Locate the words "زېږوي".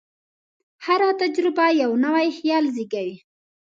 2.75-3.15